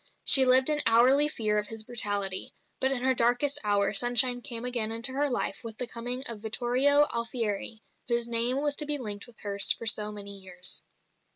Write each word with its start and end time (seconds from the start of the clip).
She 0.23 0.45
lived 0.45 0.67
in 0.71 0.81
hourly 0.87 1.27
fear 1.27 1.59
of 1.59 1.67
his 1.67 1.83
brutality; 1.83 2.55
but 2.79 2.91
in 2.91 3.03
her 3.03 3.13
darkest 3.13 3.59
hour 3.63 3.93
sunshine 3.93 4.41
came 4.41 4.65
again 4.65 4.91
into 4.91 5.11
her 5.11 5.29
life 5.29 5.59
with 5.63 5.77
the 5.77 5.85
coming 5.85 6.23
of 6.25 6.41
Vittorio 6.41 7.05
Alfieri, 7.13 7.83
whose 8.07 8.27
name 8.27 8.61
was 8.63 8.75
to 8.77 8.87
be 8.87 8.97
linked 8.97 9.27
with 9.27 9.37
hers 9.41 9.71
for 9.71 9.85
so 9.85 10.11
many 10.11 10.35
years. 10.39 10.81